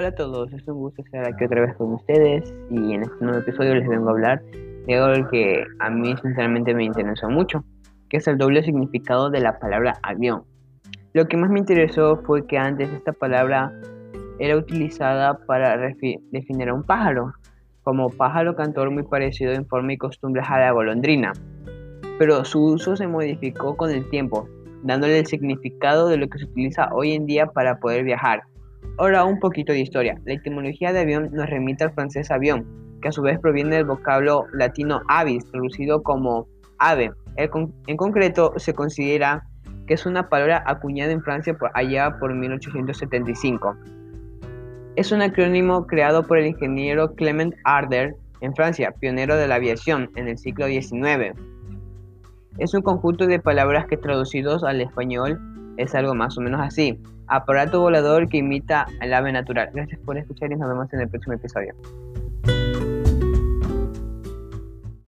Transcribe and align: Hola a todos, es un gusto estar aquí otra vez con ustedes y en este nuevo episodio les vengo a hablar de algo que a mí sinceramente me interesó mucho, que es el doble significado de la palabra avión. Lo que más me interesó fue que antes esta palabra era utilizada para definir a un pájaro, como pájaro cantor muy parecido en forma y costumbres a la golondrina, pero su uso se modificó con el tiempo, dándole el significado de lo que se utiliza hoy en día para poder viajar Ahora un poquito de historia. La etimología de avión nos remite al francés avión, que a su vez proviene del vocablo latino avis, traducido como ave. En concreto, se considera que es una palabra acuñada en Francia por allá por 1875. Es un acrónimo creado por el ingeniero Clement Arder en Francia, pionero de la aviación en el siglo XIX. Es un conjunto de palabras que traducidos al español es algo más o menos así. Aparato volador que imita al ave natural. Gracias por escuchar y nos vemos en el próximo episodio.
Hola 0.00 0.08
a 0.08 0.14
todos, 0.14 0.50
es 0.54 0.66
un 0.66 0.78
gusto 0.78 1.02
estar 1.02 1.26
aquí 1.26 1.44
otra 1.44 1.60
vez 1.60 1.76
con 1.76 1.92
ustedes 1.92 2.54
y 2.70 2.94
en 2.94 3.02
este 3.02 3.22
nuevo 3.22 3.40
episodio 3.40 3.74
les 3.74 3.86
vengo 3.86 4.08
a 4.08 4.12
hablar 4.12 4.42
de 4.86 4.94
algo 4.94 5.28
que 5.28 5.62
a 5.78 5.90
mí 5.90 6.14
sinceramente 6.22 6.72
me 6.72 6.84
interesó 6.84 7.28
mucho, 7.28 7.64
que 8.08 8.16
es 8.16 8.26
el 8.26 8.38
doble 8.38 8.62
significado 8.62 9.28
de 9.28 9.40
la 9.40 9.58
palabra 9.58 9.98
avión. 10.02 10.44
Lo 11.12 11.26
que 11.26 11.36
más 11.36 11.50
me 11.50 11.58
interesó 11.58 12.16
fue 12.24 12.46
que 12.46 12.56
antes 12.56 12.88
esta 12.90 13.12
palabra 13.12 13.78
era 14.38 14.56
utilizada 14.56 15.34
para 15.44 15.76
definir 15.76 16.70
a 16.70 16.74
un 16.74 16.82
pájaro, 16.82 17.34
como 17.82 18.08
pájaro 18.08 18.56
cantor 18.56 18.90
muy 18.90 19.02
parecido 19.02 19.52
en 19.52 19.66
forma 19.66 19.92
y 19.92 19.98
costumbres 19.98 20.46
a 20.48 20.60
la 20.60 20.70
golondrina, 20.70 21.34
pero 22.18 22.42
su 22.46 22.64
uso 22.64 22.96
se 22.96 23.06
modificó 23.06 23.76
con 23.76 23.90
el 23.90 24.08
tiempo, 24.08 24.48
dándole 24.82 25.18
el 25.18 25.26
significado 25.26 26.08
de 26.08 26.16
lo 26.16 26.26
que 26.26 26.38
se 26.38 26.46
utiliza 26.46 26.88
hoy 26.90 27.12
en 27.12 27.26
día 27.26 27.44
para 27.48 27.80
poder 27.80 28.02
viajar 28.04 28.44
Ahora 28.98 29.24
un 29.24 29.38
poquito 29.38 29.72
de 29.72 29.80
historia. 29.80 30.20
La 30.24 30.34
etimología 30.34 30.92
de 30.92 31.00
avión 31.00 31.30
nos 31.32 31.48
remite 31.48 31.84
al 31.84 31.92
francés 31.92 32.30
avión, 32.30 32.66
que 33.00 33.08
a 33.08 33.12
su 33.12 33.22
vez 33.22 33.38
proviene 33.38 33.76
del 33.76 33.86
vocablo 33.86 34.44
latino 34.52 35.00
avis, 35.08 35.44
traducido 35.50 36.02
como 36.02 36.46
ave. 36.78 37.12
En 37.36 37.96
concreto, 37.96 38.52
se 38.56 38.74
considera 38.74 39.44
que 39.86 39.94
es 39.94 40.06
una 40.06 40.28
palabra 40.28 40.62
acuñada 40.66 41.12
en 41.12 41.22
Francia 41.22 41.54
por 41.54 41.70
allá 41.74 42.18
por 42.18 42.34
1875. 42.34 43.76
Es 44.96 45.12
un 45.12 45.22
acrónimo 45.22 45.86
creado 45.86 46.26
por 46.26 46.38
el 46.38 46.46
ingeniero 46.46 47.14
Clement 47.14 47.54
Arder 47.64 48.14
en 48.40 48.54
Francia, 48.54 48.92
pionero 48.98 49.36
de 49.36 49.48
la 49.48 49.56
aviación 49.56 50.10
en 50.16 50.28
el 50.28 50.38
siglo 50.38 50.66
XIX. 50.66 51.34
Es 52.58 52.74
un 52.74 52.82
conjunto 52.82 53.26
de 53.26 53.38
palabras 53.38 53.86
que 53.86 53.96
traducidos 53.96 54.64
al 54.64 54.80
español 54.80 55.40
es 55.82 55.94
algo 55.94 56.14
más 56.14 56.36
o 56.38 56.40
menos 56.40 56.60
así. 56.60 56.98
Aparato 57.26 57.80
volador 57.80 58.28
que 58.28 58.38
imita 58.38 58.86
al 59.00 59.14
ave 59.14 59.32
natural. 59.32 59.70
Gracias 59.72 60.00
por 60.00 60.18
escuchar 60.18 60.50
y 60.52 60.56
nos 60.56 60.68
vemos 60.68 60.92
en 60.92 61.00
el 61.00 61.08
próximo 61.08 61.34
episodio. 61.34 61.74